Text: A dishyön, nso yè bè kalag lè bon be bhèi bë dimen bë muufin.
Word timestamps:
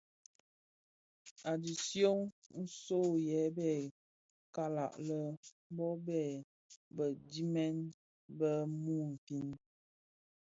A 1.49 1.51
dishyön, 1.63 2.21
nso 2.61 3.01
yè 3.27 3.41
bè 3.57 3.71
kalag 4.55 4.93
lè 5.07 5.21
bon 5.75 5.95
be 6.05 6.19
bhèi 6.21 6.35
bë 6.95 7.05
dimen 7.31 7.77
bë 8.37 8.51
muufin. 8.83 9.47